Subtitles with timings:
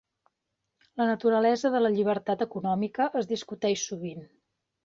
[1.01, 4.27] La naturalesa de la llibertat econòmica es discuteix sovint.